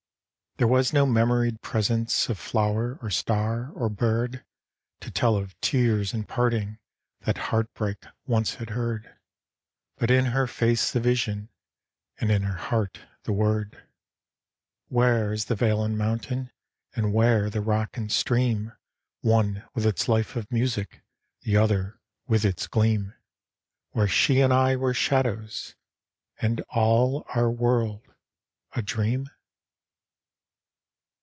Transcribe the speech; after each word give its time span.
There 0.57 0.67
was 0.67 0.93
no 0.93 1.07
memoried 1.07 1.61
presence 1.61 2.29
Of 2.29 2.37
flower 2.37 2.99
or 3.01 3.09
star 3.09 3.71
or 3.73 3.89
bird 3.89 4.45
To 4.99 5.09
tell 5.09 5.35
of 5.35 5.59
tears 5.59 6.13
and 6.13 6.27
parting 6.27 6.77
That 7.21 7.37
heartbreak 7.49 8.03
once 8.27 8.55
had 8.55 8.71
heard 8.71 9.15
But 9.95 10.11
in 10.11 10.25
her 10.25 10.45
face 10.45 10.91
the 10.91 10.99
vision, 10.99 11.49
And 12.19 12.29
in 12.29 12.43
her 12.43 12.57
heart 12.57 12.99
the 13.23 13.31
word. 13.31 13.81
Where 14.87 15.33
is 15.33 15.45
the 15.45 15.55
vale 15.55 15.83
and 15.83 15.97
mountain, 15.97 16.51
And 16.95 17.11
where 17.11 17.49
the 17.49 17.61
rock 17.61 17.97
and 17.97 18.11
stream 18.11 18.73
One 19.21 19.63
with 19.73 19.87
its 19.87 20.07
life 20.07 20.35
of 20.35 20.51
music, 20.51 21.01
The 21.41 21.57
other 21.57 21.99
with 22.27 22.45
its 22.45 22.67
gleam, 22.67 23.15
Where 23.93 24.07
she 24.07 24.41
and 24.41 24.53
I 24.53 24.75
were 24.75 24.93
shadows 24.93 25.75
And 26.39 26.59
all 26.69 27.25
our 27.33 27.49
world, 27.49 28.03
a 28.73 28.83
dream? 28.83 29.27